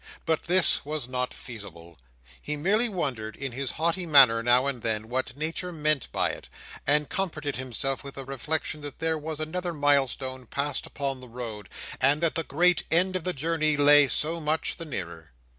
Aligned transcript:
But 0.25 0.39
as 0.41 0.47
this 0.47 0.83
was 0.83 1.07
not 1.07 1.31
feasible, 1.31 1.99
he 2.41 2.55
merely 2.57 2.89
wondered, 2.89 3.35
in 3.35 3.51
his 3.51 3.73
haughty 3.73 4.07
manner, 4.07 4.41
now 4.41 4.65
and 4.65 4.81
then, 4.81 5.09
what 5.09 5.37
Nature 5.37 5.71
meant 5.71 6.11
by 6.11 6.31
it; 6.31 6.49
and 6.87 7.07
comforted 7.07 7.57
himself 7.57 8.03
with 8.03 8.15
the 8.15 8.25
reflection 8.25 8.81
that 8.81 8.97
there 8.97 9.19
was 9.19 9.39
another 9.39 9.73
milestone 9.75 10.47
passed 10.47 10.87
upon 10.87 11.19
the 11.19 11.29
road, 11.29 11.69
and 12.01 12.19
that 12.21 12.33
the 12.33 12.41
great 12.43 12.81
end 12.89 13.15
of 13.15 13.25
the 13.25 13.31
journey 13.33 13.77
lay 13.77 14.07
so 14.07 14.39
much 14.39 14.77
the 14.77 14.85
nearer. 14.85 15.33